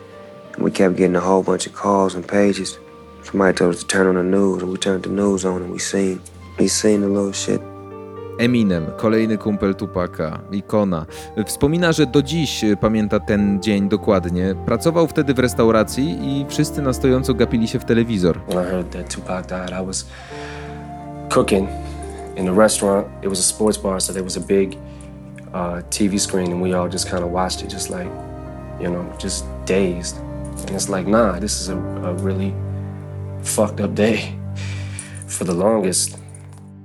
And 0.56 0.64
we 0.64 0.70
kept 0.70 0.96
getting 0.96 1.16
a 1.16 1.20
whole 1.20 1.42
bunch 1.42 1.66
of 1.66 1.75
calls 1.75 2.14
and 2.14 2.26
pages. 2.26 2.78
Somebody 3.22 3.56
told 3.56 3.75
us 3.75 3.80
to 3.80 3.86
turn 3.86 4.06
on 4.06 4.14
the 4.14 4.22
news, 4.22 4.62
and 4.62 4.72
we 4.72 4.78
turned 4.78 5.04
the 5.04 5.10
news 5.10 5.44
on, 5.44 5.62
and 5.62 5.72
we 5.72 5.78
seen, 5.78 6.20
we 6.58 6.68
seen 6.68 7.00
the 7.00 7.08
little 7.08 7.32
shit 7.32 7.60
Eminem, 8.38 8.86
kolejny 8.96 9.38
kumpel 9.38 9.75
Tupaka, 9.75 10.38
ikona. 10.52 11.06
Wspomina, 11.46 11.92
że 11.92 12.06
do 12.06 12.22
dziś 12.22 12.64
pamięta 12.80 13.20
ten 13.20 13.62
dzień 13.62 13.88
dokładnie. 13.88 14.54
Pracował 14.66 15.06
wtedy 15.06 15.34
w 15.34 15.38
restauracji 15.38 16.18
i 16.22 16.46
wszyscy 16.48 16.82
na 16.82 16.92
stojąco 16.92 17.34
gapili 17.34 17.68
się 17.68 17.78
w 17.78 17.84
telewizor. 17.84 18.40
When 18.48 18.66
I 18.66 18.70
heard 18.70 18.90
that 18.90 19.14
Tupac 19.14 19.46
died, 19.46 19.82
I 19.82 19.86
was 19.86 20.06
cooking 21.30 21.68
in 22.36 22.48
a 22.48 22.52
restaurant. 22.52 23.06
It 23.22 23.28
was 23.28 23.38
a 23.38 23.42
sports 23.42 23.78
bar, 23.78 24.00
so 24.00 24.12
there 24.12 24.25
was 24.25 24.36
a 24.36 24.40
big 24.40 24.75
uh, 25.54 25.82
TV 25.90 26.18
screen, 26.18 26.52
and 26.52 26.62
we 26.62 26.78
all 26.78 26.90
just 26.92 27.10
kind 27.10 27.25
of 27.25 27.32
watched 27.32 27.62
it, 27.62 27.72
just 27.72 27.90
like, 27.90 28.10
you 28.80 28.88
know, 28.88 29.04
just 29.18 29.44
dazed. 29.64 30.25
And 30.60 30.70
it's 30.70 30.88
like, 30.88 31.06
nah, 31.06 31.38
this 31.38 31.60
is 31.60 31.68
a, 31.68 31.76
a 31.76 32.14
really 32.14 32.54
fucked 33.42 33.80
up 33.80 33.94
day. 33.94 34.38
For 35.28 35.44
the 35.44 35.54
longest, 35.54 36.18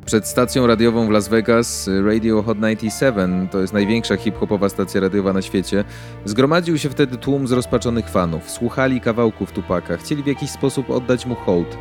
Przed 0.05 0.27
stacją 0.27 0.67
radiową 0.67 1.07
w 1.07 1.09
Las 1.09 1.27
Vegas, 1.27 1.89
Radio 2.05 2.43
Hot 2.43 2.57
97, 2.57 3.47
to 3.47 3.59
jest 3.59 3.73
największa 3.73 4.17
hip-hopowa 4.17 4.69
stacja 4.69 5.01
radiowa 5.01 5.33
na 5.33 5.41
świecie, 5.41 5.83
zgromadził 6.25 6.77
się 6.77 6.89
wtedy 6.89 7.17
tłum 7.17 7.47
zrozpaczonych 7.47 8.09
fanów. 8.09 8.51
Słuchali 8.51 9.01
kawałków 9.01 9.51
Tupaka, 9.51 9.97
chcieli 9.97 10.23
w 10.23 10.27
jakiś 10.27 10.49
sposób 10.49 10.89
oddać 10.89 11.25
mu 11.25 11.35
hołd. 11.35 11.77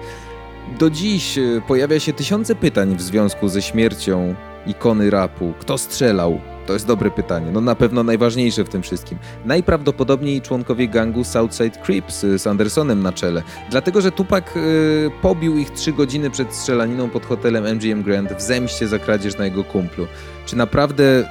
Do 0.78 0.90
dziś 0.90 1.38
e, 1.38 1.42
pojawia 1.68 2.00
się 2.00 2.12
tysiące 2.12 2.54
pytań 2.54 2.96
w 2.96 3.02
związku 3.02 3.48
ze 3.48 3.62
śmiercią 3.62 4.34
ikony 4.66 5.10
rapu. 5.10 5.52
Kto 5.58 5.78
strzelał? 5.78 6.40
To 6.70 6.74
jest 6.74 6.86
dobre 6.86 7.10
pytanie. 7.10 7.50
No 7.52 7.60
na 7.60 7.74
pewno 7.74 8.02
najważniejsze 8.02 8.64
w 8.64 8.68
tym 8.68 8.82
wszystkim. 8.82 9.18
Najprawdopodobniej 9.44 10.42
członkowie 10.42 10.88
gangu 10.88 11.24
Southside 11.24 11.82
Crips 11.84 12.24
y, 12.24 12.38
z 12.38 12.46
Andersonem 12.46 13.02
na 13.02 13.12
czele. 13.12 13.42
Dlatego, 13.70 14.00
że 14.00 14.12
Tupac 14.12 14.44
y, 14.56 15.10
pobił 15.22 15.58
ich 15.58 15.70
trzy 15.70 15.92
godziny 15.92 16.30
przed 16.30 16.54
strzelaniną 16.54 17.10
pod 17.10 17.26
hotelem 17.26 17.64
MGM 17.76 18.02
Grand 18.02 18.32
w 18.32 18.42
zemście 18.42 18.88
za 18.88 18.98
kradzież 18.98 19.38
na 19.38 19.44
jego 19.44 19.64
kumplu. 19.64 20.06
Czy 20.46 20.56
naprawdę, 20.56 21.28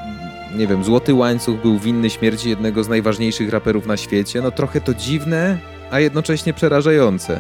nie 0.56 0.68
wiem, 0.68 0.84
Złoty 0.84 1.14
Łańcuch 1.14 1.62
był 1.62 1.80
winny 1.80 2.10
śmierci 2.10 2.50
jednego 2.50 2.84
z 2.84 2.90
najważniejszych 2.90 3.50
raperów 3.50 3.86
na 3.86 3.98
świecie? 3.98 4.42
No 4.42 4.52
trochę 4.52 4.82
to 4.82 4.94
dziwne, 4.94 5.58
a 5.92 6.00
jednocześnie 6.00 6.54
przerażające. 6.54 7.40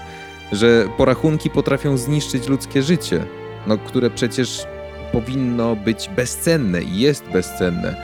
Że 0.51 0.87
porachunki 0.97 1.49
potrafią 1.49 1.97
zniszczyć 1.97 2.47
ludzkie 2.47 2.83
życie, 2.83 3.25
no 3.67 3.77
które 3.77 4.09
przecież 4.09 4.65
powinno 5.11 5.75
być 5.75 6.09
bezcenne 6.15 6.81
i 6.81 6.99
jest 6.99 7.23
bezcenne. 7.23 7.95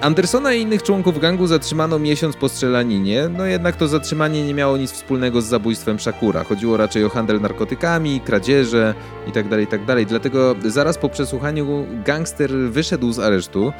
Andersona 0.00 0.54
i 0.54 0.62
innych 0.62 0.82
członków 0.82 1.20
gangu 1.20 1.46
zatrzymano 1.46 1.98
miesiąc 1.98 2.36
po 2.36 2.48
strzelaninie, 2.48 3.28
no 3.28 3.46
jednak 3.46 3.76
to 3.76 3.88
zatrzymanie 3.88 4.46
nie 4.46 4.54
miało 4.54 4.76
nic 4.76 4.92
wspólnego 4.92 5.42
z 5.42 5.44
zabójstwem 5.44 6.00
Shakura. 6.00 6.44
Chodziło 6.44 6.76
raczej 6.76 7.04
o 7.04 7.08
handel 7.08 7.40
narkotykami, 7.40 8.20
kradzieże 8.20 8.94
itd., 9.26 9.60
itd. 9.60 10.04
Dlatego 10.04 10.54
zaraz 10.64 10.98
po 10.98 11.08
przesłuchaniu 11.08 11.86
gangster 12.04 12.50
wyszedł 12.50 13.12
z 13.12 13.18
aresztu, 13.18 13.72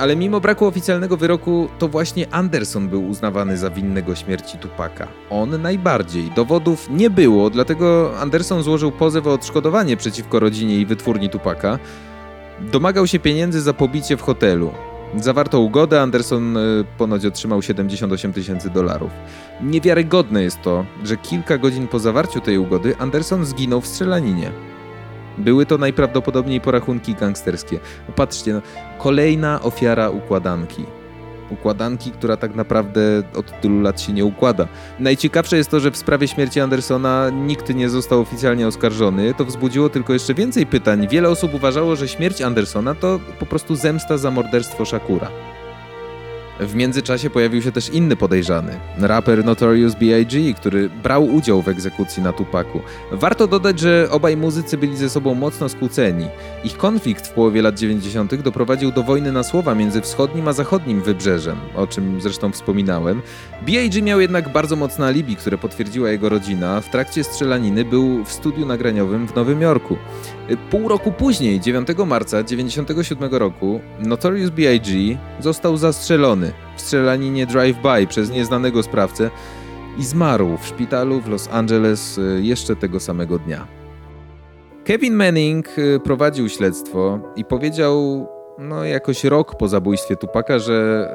ale 0.00 0.16
mimo 0.16 0.40
braku 0.40 0.66
oficjalnego 0.66 1.16
wyroku, 1.16 1.68
to 1.78 1.88
właśnie 1.88 2.34
Anderson 2.34 2.88
był 2.88 3.08
uznawany 3.08 3.56
za 3.56 3.70
winnego 3.70 4.14
śmierci 4.14 4.58
Tupaka. 4.58 5.08
On 5.30 5.62
najbardziej. 5.62 6.30
Dowodów 6.36 6.88
nie 6.90 7.10
było, 7.10 7.50
dlatego 7.50 8.12
Anderson 8.20 8.62
złożył 8.62 8.92
pozew 8.92 9.26
o 9.26 9.32
odszkodowanie 9.32 9.96
przeciwko 9.96 10.40
rodzinie 10.40 10.78
i 10.78 10.86
wytwórni 10.86 11.30
Tupaka. 11.30 11.78
Domagał 12.60 13.06
się 13.06 13.18
pieniędzy 13.18 13.60
za 13.60 13.72
pobicie 13.72 14.16
w 14.16 14.22
hotelu. 14.22 14.72
Zawarto 15.16 15.60
ugodę, 15.60 16.02
Anderson 16.02 16.56
y, 16.56 16.84
ponoć 16.98 17.26
otrzymał 17.26 17.62
78 17.62 18.32
tysięcy 18.32 18.70
dolarów. 18.70 19.10
Niewiarygodne 19.60 20.42
jest 20.42 20.62
to, 20.62 20.84
że 21.04 21.16
kilka 21.16 21.58
godzin 21.58 21.88
po 21.88 21.98
zawarciu 21.98 22.40
tej 22.40 22.58
ugody 22.58 22.96
Anderson 22.98 23.44
zginął 23.44 23.80
w 23.80 23.86
strzelaninie. 23.86 24.50
Były 25.38 25.66
to 25.66 25.78
najprawdopodobniej 25.78 26.60
porachunki 26.60 27.14
gangsterskie. 27.14 27.80
Patrzcie, 28.16 28.52
no, 28.52 28.60
kolejna 28.98 29.62
ofiara 29.62 30.10
układanki. 30.10 30.84
Układanki, 31.50 32.10
która 32.10 32.36
tak 32.36 32.54
naprawdę 32.54 33.22
od 33.36 33.60
tylu 33.60 33.80
lat 33.80 34.00
się 34.00 34.12
nie 34.12 34.24
układa. 34.24 34.68
Najciekawsze 34.98 35.56
jest 35.56 35.70
to, 35.70 35.80
że 35.80 35.90
w 35.90 35.96
sprawie 35.96 36.28
śmierci 36.28 36.60
Andersona 36.60 37.30
nikt 37.30 37.74
nie 37.74 37.88
został 37.88 38.20
oficjalnie 38.20 38.66
oskarżony. 38.66 39.34
To 39.34 39.44
wzbudziło 39.44 39.88
tylko 39.88 40.12
jeszcze 40.12 40.34
więcej 40.34 40.66
pytań. 40.66 41.08
Wiele 41.08 41.28
osób 41.28 41.54
uważało, 41.54 41.96
że 41.96 42.08
śmierć 42.08 42.42
Andersona 42.42 42.94
to 42.94 43.20
po 43.38 43.46
prostu 43.46 43.74
zemsta 43.74 44.18
za 44.18 44.30
morderstwo 44.30 44.84
Shakura. 44.84 45.28
W 46.60 46.74
międzyczasie 46.74 47.30
pojawił 47.30 47.62
się 47.62 47.72
też 47.72 47.88
inny 47.88 48.16
podejrzany, 48.16 48.72
raper 48.98 49.44
Notorious 49.44 49.94
B.I.G., 49.94 50.54
który 50.54 50.88
brał 50.88 51.24
udział 51.24 51.62
w 51.62 51.68
egzekucji 51.68 52.22
na 52.22 52.32
Tupaku. 52.32 52.80
Warto 53.12 53.46
dodać, 53.46 53.80
że 53.80 54.08
obaj 54.10 54.36
muzycy 54.36 54.78
byli 54.78 54.96
ze 54.96 55.10
sobą 55.10 55.34
mocno 55.34 55.68
skłóceni. 55.68 56.26
Ich 56.64 56.76
konflikt 56.76 57.26
w 57.26 57.32
połowie 57.32 57.62
lat 57.62 57.78
90. 57.78 58.34
doprowadził 58.34 58.92
do 58.92 59.02
wojny 59.02 59.32
na 59.32 59.42
słowa 59.42 59.74
między 59.74 60.00
wschodnim 60.00 60.48
a 60.48 60.52
zachodnim 60.52 61.02
wybrzeżem, 61.02 61.56
o 61.74 61.86
czym 61.86 62.20
zresztą 62.20 62.52
wspominałem. 62.52 63.22
B.I.G. 63.66 64.02
miał 64.02 64.20
jednak 64.20 64.52
bardzo 64.52 64.76
mocne 64.76 65.06
alibi, 65.06 65.36
które 65.36 65.58
potwierdziła 65.58 66.10
jego 66.10 66.28
rodzina. 66.28 66.80
W 66.80 66.90
trakcie 66.90 67.24
strzelaniny 67.24 67.84
był 67.84 68.24
w 68.24 68.32
studiu 68.32 68.66
nagraniowym 68.66 69.28
w 69.28 69.34
Nowym 69.34 69.62
Jorku. 69.62 69.96
Pół 70.70 70.88
roku 70.88 71.12
później, 71.12 71.60
9 71.60 71.88
marca 72.06 72.42
1997 72.42 73.34
roku, 73.34 73.80
Notorious 73.98 74.50
B.I.G. 74.50 75.18
został 75.40 75.76
zastrzelony 75.76 76.52
w 76.76 76.80
strzelaninie 76.80 77.46
drive-by 77.46 78.06
przez 78.06 78.30
nieznanego 78.30 78.82
sprawcę 78.82 79.30
i 79.98 80.04
zmarł 80.04 80.56
w 80.56 80.66
szpitalu 80.66 81.20
w 81.20 81.28
Los 81.28 81.48
Angeles 81.52 82.18
y, 82.18 82.40
jeszcze 82.42 82.76
tego 82.76 83.00
samego 83.00 83.38
dnia. 83.38 83.66
Kevin 84.84 85.14
Manning 85.14 85.78
y, 85.78 86.00
prowadził 86.04 86.48
śledztwo 86.48 87.18
i 87.36 87.44
powiedział 87.44 88.26
no 88.58 88.84
jakoś 88.84 89.24
rok 89.24 89.56
po 89.56 89.68
zabójstwie 89.68 90.16
Tupaka, 90.16 90.58
że 90.58 91.08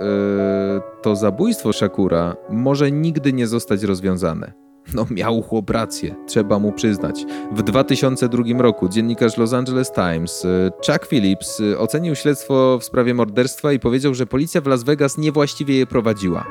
yy, 0.74 1.02
to 1.02 1.16
zabójstwo 1.16 1.74
Shakura 1.74 2.36
może 2.50 2.92
nigdy 2.92 3.34
nie 3.34 3.48
zostać 3.48 3.84
rozwiązane. 3.84 4.54
No 4.94 5.06
miał 5.12 5.42
chłop 5.42 5.70
rację, 5.70 6.16
trzeba 6.28 6.60
mu 6.60 6.72
przyznać. 6.72 7.26
W 7.52 7.64
2002 7.64 8.44
roku 8.58 8.90
dziennikarz 8.90 9.38
Los 9.38 9.54
Angeles 9.54 9.92
Times 9.92 10.46
y, 10.46 10.72
Chuck 10.88 11.08
Phillips 11.08 11.60
y, 11.60 11.80
ocenił 11.80 12.16
śledztwo 12.16 12.80
w 12.80 12.84
sprawie 12.84 13.14
morderstwa 13.14 13.74
i 13.74 13.80
powiedział, 13.80 14.14
że 14.14 14.26
policja 14.26 14.62
w 14.62 14.68
Las 14.68 14.84
Vegas 14.84 15.18
niewłaściwie 15.18 15.78
je 15.78 15.88
prowadziła. 15.88 16.46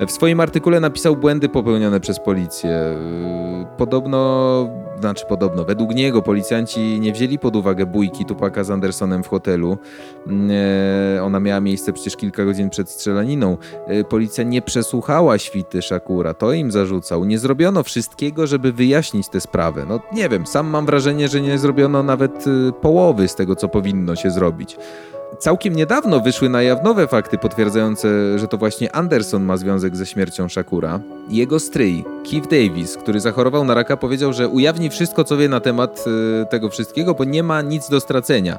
W 0.00 0.10
swoim 0.10 0.40
artykule 0.40 0.80
napisał 0.80 1.16
błędy 1.16 1.48
popełnione 1.48 2.00
przez 2.00 2.20
policję. 2.20 2.98
Podobno, 3.76 4.68
znaczy 5.00 5.26
podobno, 5.28 5.64
według 5.64 5.94
niego 5.94 6.22
policjanci 6.22 7.00
nie 7.00 7.12
wzięli 7.12 7.38
pod 7.38 7.56
uwagę 7.56 7.86
bójki 7.86 8.24
Tupaka 8.24 8.64
z 8.64 8.70
Andersonem 8.70 9.22
w 9.22 9.28
hotelu. 9.28 9.78
E, 11.16 11.22
ona 11.22 11.40
miała 11.40 11.60
miejsce 11.60 11.92
przecież 11.92 12.16
kilka 12.16 12.44
godzin 12.44 12.70
przed 12.70 12.90
strzelaniną. 12.90 13.56
E, 13.86 14.04
policja 14.04 14.44
nie 14.44 14.62
przesłuchała 14.62 15.38
świty 15.38 15.82
Shakura, 15.82 16.34
to 16.34 16.52
im 16.52 16.70
zarzucał. 16.72 17.24
Nie 17.24 17.38
zrobiono 17.38 17.82
wszystkiego, 17.82 18.46
żeby 18.46 18.72
wyjaśnić 18.72 19.28
tę 19.28 19.40
sprawę. 19.40 19.86
No 19.88 20.00
nie 20.12 20.28
wiem, 20.28 20.46
sam 20.46 20.66
mam 20.66 20.86
wrażenie, 20.86 21.28
że 21.28 21.40
nie 21.40 21.58
zrobiono 21.58 22.02
nawet 22.02 22.46
y, 22.46 22.72
połowy 22.80 23.28
z 23.28 23.34
tego, 23.34 23.56
co 23.56 23.68
powinno 23.68 24.16
się 24.16 24.30
zrobić. 24.30 24.76
Całkiem 25.44 25.76
niedawno 25.76 26.20
wyszły 26.20 26.48
na 26.48 26.62
jaw 26.62 26.84
nowe 26.84 27.08
fakty 27.08 27.38
potwierdzające, 27.38 28.38
że 28.38 28.48
to 28.48 28.58
właśnie 28.58 28.96
Anderson 28.96 29.44
ma 29.44 29.56
związek 29.56 29.96
ze 29.96 30.06
śmiercią 30.06 30.48
Shakura. 30.48 31.00
Jego 31.28 31.60
stryj, 31.60 32.04
Keith 32.30 32.48
Davis, 32.48 32.96
który 32.96 33.20
zachorował 33.20 33.64
na 33.64 33.74
raka, 33.74 33.96
powiedział, 33.96 34.32
że 34.32 34.48
ujawni 34.48 34.90
wszystko, 34.90 35.24
co 35.24 35.36
wie 35.36 35.48
na 35.48 35.60
temat 35.60 36.04
y, 36.42 36.46
tego 36.46 36.70
wszystkiego, 36.70 37.14
bo 37.14 37.24
nie 37.24 37.42
ma 37.42 37.62
nic 37.62 37.88
do 37.88 38.00
stracenia. 38.00 38.58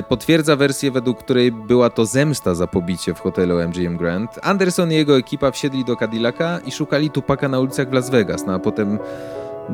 Y, 0.00 0.02
Potwierdza 0.02 0.56
wersję, 0.56 0.90
według 0.90 1.18
której 1.18 1.52
była 1.52 1.90
to 1.90 2.06
zemsta 2.06 2.54
za 2.54 2.66
pobicie 2.66 3.14
w 3.14 3.20
hotelu 3.20 3.68
MGM 3.68 3.96
Grand. 3.96 4.30
Anderson 4.42 4.92
i 4.92 4.94
jego 4.94 5.16
ekipa 5.16 5.50
wsiedli 5.50 5.84
do 5.84 5.96
Cadillaca 5.96 6.58
i 6.66 6.72
szukali 6.72 7.10
Tupaka 7.10 7.48
na 7.48 7.60
ulicach 7.60 7.90
w 7.90 7.92
Las 7.92 8.10
Vegas, 8.10 8.46
no 8.46 8.54
a 8.54 8.58
potem 8.58 8.98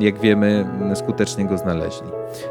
jak 0.01 0.21
wiemy, 0.21 0.67
skutecznie 0.95 1.45
go 1.45 1.59
znaleźli. 1.59 2.09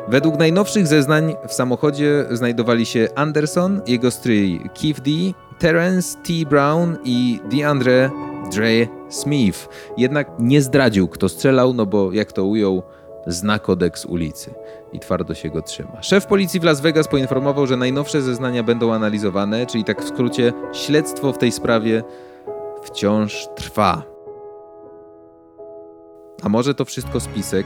Według 0.07 0.39
najnowszych 0.39 0.87
zeznań 0.87 1.35
w 1.47 1.53
samochodzie 1.53 2.25
znajdowali 2.31 2.85
się 2.85 3.07
Anderson, 3.15 3.81
jego 3.87 4.11
stryj 4.11 4.69
Keith 4.81 5.01
D., 5.01 5.11
Terence 5.59 6.17
T. 6.17 6.33
Brown 6.49 6.97
i 7.03 7.39
DeAndre 7.51 8.09
Dre 8.51 8.87
Smith. 9.09 9.69
Jednak 9.97 10.27
nie 10.39 10.61
zdradził, 10.61 11.07
kto 11.07 11.29
strzelał, 11.29 11.73
no 11.73 11.85
bo 11.85 12.11
jak 12.11 12.31
to 12.31 12.45
ujął, 12.45 12.83
zna 13.27 13.59
kodeks 13.59 14.05
ulicy 14.05 14.53
i 14.93 14.99
twardo 14.99 15.33
się 15.33 15.49
go 15.49 15.61
trzyma. 15.61 16.01
Szef 16.01 16.25
policji 16.25 16.59
w 16.59 16.63
Las 16.63 16.81
Vegas 16.81 17.07
poinformował, 17.07 17.67
że 17.67 17.77
najnowsze 17.77 18.21
zeznania 18.21 18.63
będą 18.63 18.93
analizowane, 18.93 19.65
czyli 19.65 19.83
tak 19.83 20.01
w 20.03 20.07
skrócie, 20.07 20.53
śledztwo 20.73 21.33
w 21.33 21.37
tej 21.37 21.51
sprawie 21.51 22.03
wciąż 22.83 23.47
trwa. 23.55 24.10
A 26.41 26.49
może 26.49 26.73
to 26.73 26.85
wszystko 26.85 27.19
spisek? 27.19 27.65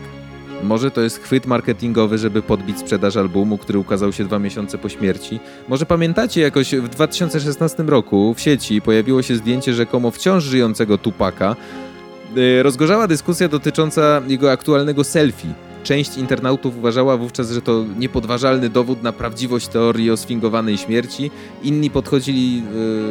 Może 0.63 0.91
to 0.91 1.01
jest 1.01 1.23
chwyt 1.23 1.45
marketingowy, 1.45 2.17
żeby 2.17 2.41
podbić 2.41 2.79
sprzedaż 2.79 3.17
albumu, 3.17 3.57
który 3.57 3.79
ukazał 3.79 4.13
się 4.13 4.23
dwa 4.23 4.39
miesiące 4.39 4.77
po 4.77 4.89
śmierci? 4.89 5.39
Może 5.67 5.85
pamiętacie, 5.85 6.41
jakoś 6.41 6.75
w 6.75 6.89
2016 6.89 7.83
roku 7.83 8.33
w 8.33 8.39
sieci 8.39 8.81
pojawiło 8.81 9.21
się 9.21 9.35
zdjęcie 9.35 9.73
rzekomo 9.73 10.11
wciąż 10.11 10.43
żyjącego 10.43 10.97
Tupaka. 10.97 11.55
Yy, 12.35 12.63
Rozgorzała 12.63 13.07
dyskusja 13.07 13.47
dotycząca 13.47 14.21
jego 14.27 14.51
aktualnego 14.51 15.03
selfie. 15.03 15.53
Część 15.85 16.17
internautów 16.17 16.77
uważała 16.77 17.17
wówczas, 17.17 17.51
że 17.51 17.61
to 17.61 17.85
niepodważalny 17.99 18.69
dowód 18.69 19.03
na 19.03 19.11
prawdziwość 19.11 19.67
teorii 19.67 20.11
o 20.11 20.17
sfingowanej 20.17 20.77
śmierci. 20.77 21.31
Inni 21.63 21.89
podchodzili 21.89 22.63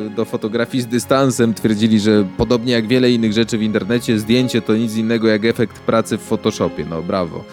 y, 0.06 0.10
do 0.10 0.24
fotografii 0.24 0.82
z 0.82 0.86
dystansem, 0.86 1.54
twierdzili, 1.54 2.00
że 2.00 2.26
podobnie 2.36 2.72
jak 2.72 2.86
wiele 2.86 3.10
innych 3.10 3.32
rzeczy 3.32 3.58
w 3.58 3.62
internecie, 3.62 4.18
zdjęcie 4.18 4.62
to 4.62 4.76
nic 4.76 4.96
innego 4.96 5.28
jak 5.28 5.44
efekt 5.44 5.78
pracy 5.80 6.18
w 6.18 6.22
Photoshopie. 6.22 6.86
No 6.90 7.02
brawo. 7.02 7.44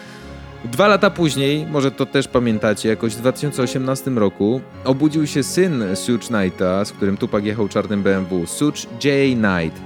Dwa 0.65 0.87
lata 0.87 1.09
później, 1.09 1.65
może 1.65 1.91
to 1.91 2.05
też 2.05 2.27
pamiętacie, 2.27 2.89
jakoś 2.89 3.13
w 3.15 3.17
2018 3.17 4.11
roku, 4.11 4.61
obudził 4.85 5.27
się 5.27 5.43
syn 5.43 5.83
Suge 5.95 6.27
Knighta, 6.27 6.85
z 6.85 6.91
którym 6.91 7.17
Tupac 7.17 7.45
jechał 7.45 7.67
czarnym 7.67 8.03
BMW, 8.03 8.45
Suge 8.45 8.87
J. 9.03 9.37
Knight. 9.37 9.81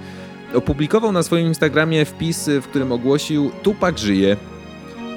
Opublikował 0.54 1.12
na 1.12 1.24
swoim 1.24 1.48
Instagramie 1.48 2.06
wpis, 2.06 2.50
w 2.62 2.68
którym 2.68 2.92
ogłosił 2.92 3.52
Tupac 3.64 4.00
żyje. 4.00 4.38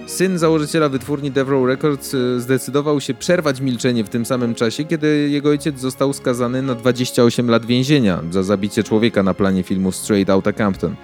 Syn 0.08 0.38
założyciela 0.38 0.88
wytwórni 0.88 1.32
Row 1.34 1.66
Records 1.66 2.14
y, 2.14 2.40
zdecydował 2.40 3.00
się 3.00 3.14
przerwać 3.14 3.60
milczenie 3.60 4.04
w 4.04 4.08
tym 4.08 4.26
samym 4.26 4.54
czasie, 4.54 4.84
kiedy 4.84 5.28
jego 5.30 5.48
ojciec 5.48 5.80
został 5.80 6.12
skazany 6.12 6.62
na 6.62 6.74
28 6.74 7.50
lat 7.50 7.66
więzienia 7.66 8.22
za 8.30 8.42
zabicie 8.42 8.84
człowieka 8.84 9.22
na 9.22 9.34
planie 9.34 9.62
filmu 9.62 9.92
Straight 9.92 10.30
Outta 10.30 10.52
Compton. 10.52 10.94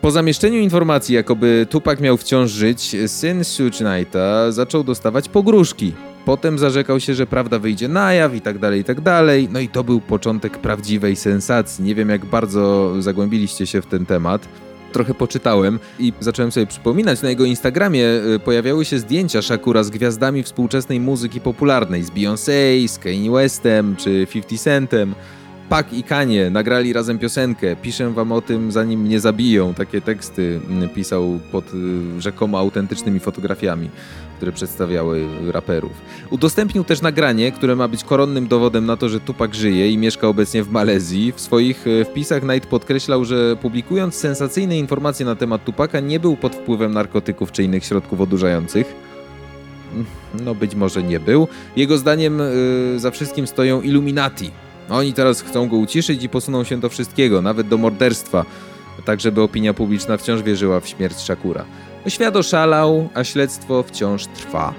Po 0.00 0.10
zamieszczeniu 0.10 0.58
informacji, 0.58 1.14
jakoby 1.14 1.66
Tupac 1.70 2.00
miał 2.00 2.16
wciąż 2.16 2.50
żyć, 2.50 2.96
syn 3.06 3.44
Suge 3.44 3.78
Knighta 3.78 4.52
zaczął 4.52 4.84
dostawać 4.84 5.28
pogróżki. 5.28 5.92
Potem 6.24 6.58
zarzekał 6.58 7.00
się, 7.00 7.14
że 7.14 7.26
prawda 7.26 7.58
wyjdzie 7.58 7.88
na 7.88 8.12
jaw 8.12 8.34
i 8.34 8.40
tak 8.40 8.58
dalej, 8.58 8.80
i 8.80 8.84
tak 8.84 9.00
dalej. 9.00 9.48
No 9.52 9.60
i 9.60 9.68
to 9.68 9.84
był 9.84 10.00
początek 10.00 10.58
prawdziwej 10.58 11.16
sensacji. 11.16 11.84
Nie 11.84 11.94
wiem, 11.94 12.08
jak 12.08 12.24
bardzo 12.24 12.94
zagłębiliście 13.02 13.66
się 13.66 13.82
w 13.82 13.86
ten 13.86 14.06
temat. 14.06 14.48
Trochę 14.96 15.14
poczytałem 15.14 15.78
i 15.98 16.12
zacząłem 16.20 16.52
sobie 16.52 16.66
przypominać. 16.66 17.22
Na 17.22 17.28
jego 17.28 17.44
Instagramie 17.44 18.04
y, 18.34 18.38
pojawiały 18.38 18.84
się 18.84 18.98
zdjęcia 18.98 19.42
Shakura 19.42 19.82
z 19.84 19.90
gwiazdami 19.90 20.42
współczesnej 20.42 21.00
muzyki 21.00 21.40
popularnej, 21.40 22.02
z 22.02 22.10
Beyoncé, 22.10 22.88
z 22.88 22.98
Kanye 22.98 23.30
Westem 23.30 23.96
czy 23.96 24.26
50 24.26 24.66
Centem. 24.86 25.14
Pak 25.68 25.92
i 25.92 26.02
Kanie 26.02 26.50
nagrali 26.50 26.92
razem 26.92 27.18
piosenkę. 27.18 27.76
Piszę 27.76 28.10
wam 28.10 28.32
o 28.32 28.40
tym, 28.40 28.72
zanim 28.72 29.00
mnie 29.00 29.20
zabiją. 29.20 29.74
Takie 29.74 30.00
teksty 30.00 30.60
mm, 30.68 30.88
pisał 30.88 31.38
pod 31.52 31.74
y, 31.74 32.20
rzekomo 32.20 32.58
autentycznymi 32.58 33.20
fotografiami, 33.20 33.90
które 34.36 34.52
przedstawiały 34.52 35.26
raperów. 35.52 35.92
Udostępnił 36.30 36.84
też 36.84 37.02
nagranie, 37.02 37.52
które 37.52 37.76
ma 37.76 37.88
być 37.88 38.04
koronnym 38.04 38.48
dowodem 38.48 38.86
na 38.86 38.96
to, 38.96 39.08
że 39.08 39.20
Tupac 39.20 39.54
żyje 39.54 39.90
i 39.90 39.98
mieszka 39.98 40.28
obecnie 40.28 40.62
w 40.62 40.70
Malezji. 40.70 41.32
W 41.32 41.40
swoich 41.40 41.86
y, 41.86 42.04
wpisach 42.04 42.42
Knight 42.42 42.68
podkreślał, 42.68 43.24
że 43.24 43.56
publikując 43.56 44.14
sensacyjne 44.14 44.78
informacje 44.78 45.26
na 45.26 45.36
temat 45.36 45.64
Tupaka 45.64 46.00
nie 46.00 46.20
był 46.20 46.36
pod 46.36 46.56
wpływem 46.56 46.92
narkotyków 46.92 47.52
czy 47.52 47.62
innych 47.62 47.84
środków 47.84 48.20
odurzających. 48.20 48.94
No 50.44 50.54
być 50.54 50.74
może 50.74 51.02
nie 51.02 51.20
był. 51.20 51.48
Jego 51.76 51.98
zdaniem 51.98 52.40
y, 52.40 52.94
za 52.96 53.10
wszystkim 53.10 53.46
stoją 53.46 53.82
Illuminati, 53.82 54.50
oni 54.90 55.12
teraz 55.12 55.42
chcą 55.42 55.68
go 55.68 55.76
uciszyć 55.76 56.24
i 56.24 56.28
posuną 56.28 56.64
się 56.64 56.80
do 56.80 56.88
wszystkiego, 56.88 57.42
nawet 57.42 57.68
do 57.68 57.78
morderstwa, 57.78 58.44
tak 59.04 59.20
żeby 59.20 59.42
opinia 59.42 59.74
publiczna 59.74 60.16
wciąż 60.16 60.42
wierzyła 60.42 60.80
w 60.80 60.88
śmierć 60.88 61.16
Shakura. 61.16 61.64
Świat 62.08 62.36
oszalał, 62.36 63.08
a 63.14 63.24
śledztwo 63.24 63.82
wciąż 63.82 64.26
trwa. 64.26 64.74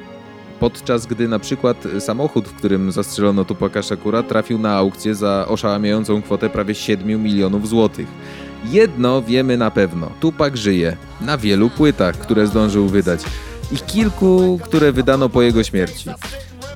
Podczas 0.59 1.05
gdy 1.05 1.27
na 1.27 1.39
przykład 1.39 1.83
samochód, 1.99 2.47
w 2.47 2.53
którym 2.53 2.91
zastrzelono 2.91 3.45
Tupaka 3.45 3.81
Shakura, 3.81 4.23
trafił 4.23 4.59
na 4.59 4.75
aukcję 4.75 5.15
za 5.15 5.45
oszałamiającą 5.47 6.21
kwotę 6.21 6.49
prawie 6.49 6.75
7 6.75 7.23
milionów 7.23 7.67
złotych. 7.67 8.07
Jedno 8.65 9.21
wiemy 9.21 9.57
na 9.57 9.71
pewno: 9.71 10.11
Tupak 10.19 10.57
żyje 10.57 10.97
na 11.21 11.37
wielu 11.37 11.69
płytach, 11.69 12.17
które 12.17 12.47
zdążył 12.47 12.87
wydać 12.87 13.21
i 13.71 13.77
kilku, 13.77 14.59
które 14.63 14.91
wydano 14.91 15.29
po 15.29 15.41
jego 15.41 15.63
śmierci. 15.63 16.09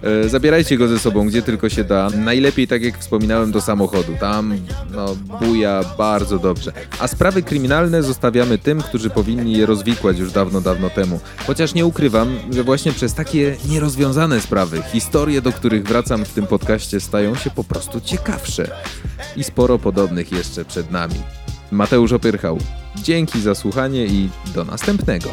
E, 0.04 0.30
Zabierajcie 0.30 0.78
go 0.78 0.88
ze 0.88 1.00
sobą, 1.00 1.28
gdzie 1.28 1.42
tylko 1.42 1.70
się 1.70 1.84
da. 1.84 2.10
Najlepiej, 2.10 2.68
tak 2.68 2.84
jak 2.84 2.98
wspominałem, 2.98 3.52
do 3.52 3.62
samochodu. 3.62 4.14
Tam 4.20 4.58
no, 4.92 5.16
buja 5.40 5.82
bardzo 5.98 6.40
dobrze. 6.40 6.72
A 7.00 7.08
sprawy 7.08 7.44
kryminalne 7.44 8.04
zostawiamy 8.04 8.58
tym, 8.58 8.82
którzy 8.82 9.10
powinni 9.10 9.58
je 9.58 9.66
rozwikłać 9.66 10.20
już 10.20 10.32
dawno, 10.32 10.62
dawno 10.62 10.90
temu. 10.90 11.20
Chociaż 11.48 11.74
nie 11.74 11.86
ukrywam, 11.86 12.40
że 12.52 12.64
właśnie 12.64 12.92
przez 12.92 13.14
takie 13.14 13.56
nierozwiązane 13.70 14.42
sprawy, 14.42 14.82
historie, 14.92 15.42
do 15.42 15.52
których 15.52 15.84
wracam 15.84 16.26
w 16.26 16.34
tym 16.34 16.48
podcaście, 16.48 17.00
stają 17.00 17.36
się 17.36 17.50
po 17.50 17.64
prostu 17.64 18.02
ciekawsze. 18.02 18.72
I 19.36 19.44
sporo 19.44 19.80
podobnych 19.80 20.32
jeszcze 20.32 20.66
przed 20.66 20.92
nami. 20.92 21.16
Mateusz 21.72 22.12
Opyrchał. 22.12 22.58
Dzięki 22.96 23.42
za 23.42 23.56
słuchanie 23.56 24.06
i 24.06 24.30
do 24.56 24.66
następnego. 24.66 25.30